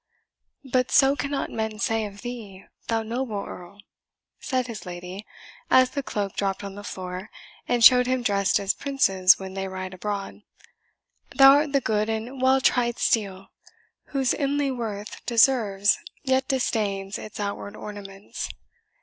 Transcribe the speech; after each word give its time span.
"But 0.65 0.89
so 0.89 1.15
cannot 1.15 1.51
men 1.51 1.77
say 1.77 2.07
of 2.07 2.21
thee, 2.23 2.63
thou 2.87 3.03
noble 3.03 3.45
Earl," 3.47 3.83
said 4.39 4.65
his 4.65 4.83
lady, 4.83 5.27
as 5.69 5.91
the 5.91 6.01
cloak 6.01 6.35
dropped 6.35 6.63
on 6.63 6.73
the 6.73 6.83
floor, 6.83 7.29
and 7.67 7.83
showed 7.85 8.07
him 8.07 8.23
dressed 8.23 8.59
as 8.59 8.73
princes 8.73 9.37
when 9.37 9.53
they 9.53 9.67
ride 9.67 9.93
abroad; 9.93 10.41
"thou 11.35 11.51
art 11.51 11.71
the 11.73 11.81
good 11.81 12.09
and 12.09 12.41
well 12.41 12.59
tried 12.59 12.97
steel, 12.97 13.49
whose 14.05 14.33
inly 14.33 14.71
worth 14.71 15.23
deserves, 15.27 15.99
yet 16.23 16.47
disdains, 16.47 17.19
its 17.19 17.39
outward 17.39 17.75
ornaments. 17.75 18.49